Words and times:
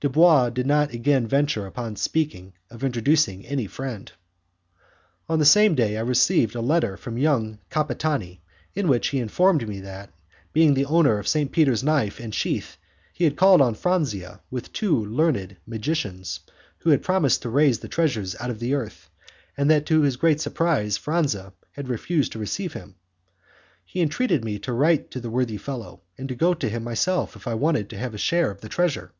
Dubois 0.00 0.50
did 0.50 0.66
not 0.66 0.92
again 0.92 1.28
venture 1.28 1.64
upon 1.64 1.94
speaking 1.94 2.52
of 2.68 2.82
introducing 2.82 3.46
any 3.46 3.68
friend. 3.68 4.10
On 5.28 5.38
the 5.38 5.44
same 5.44 5.76
day 5.76 5.96
I 5.96 6.00
received 6.00 6.56
a 6.56 6.60
letter 6.60 6.96
from 6.96 7.16
young 7.16 7.60
Capitani, 7.70 8.40
in 8.74 8.88
which 8.88 9.06
he 9.10 9.20
informed 9.20 9.68
me 9.68 9.78
that, 9.82 10.12
being 10.52 10.74
the 10.74 10.86
owner 10.86 11.20
of 11.20 11.28
St. 11.28 11.52
Peter's 11.52 11.84
knife 11.84 12.18
and 12.18 12.34
sheath, 12.34 12.76
he 13.12 13.22
had 13.22 13.36
called 13.36 13.60
on 13.60 13.76
Franzia 13.76 14.40
with 14.50 14.72
two 14.72 14.96
learned 15.06 15.58
magicians 15.64 16.40
who 16.78 16.90
had 16.90 17.00
promised 17.00 17.42
to 17.42 17.48
raise 17.48 17.78
the 17.78 17.86
treasure 17.86 18.24
out 18.40 18.50
of 18.50 18.58
the 18.58 18.74
earth, 18.74 19.08
and 19.56 19.70
that 19.70 19.86
to 19.86 20.00
his 20.02 20.16
great 20.16 20.40
surprise 20.40 20.96
Franzia 20.98 21.52
had 21.70 21.86
refused 21.88 22.32
to 22.32 22.40
receive 22.40 22.72
him: 22.72 22.96
He 23.84 24.00
entreated 24.00 24.44
me 24.44 24.58
to 24.58 24.72
write 24.72 25.12
to 25.12 25.20
the 25.20 25.30
worthy 25.30 25.56
fellow, 25.56 26.02
and 26.18 26.28
to 26.30 26.34
go 26.34 26.52
to 26.52 26.68
him 26.68 26.82
myself 26.82 27.36
if 27.36 27.46
I 27.46 27.54
wanted 27.54 27.88
to 27.90 27.96
have 27.98 28.10
my 28.10 28.18
share 28.18 28.50
of 28.50 28.60
the 28.60 28.68
treasure. 28.68 29.12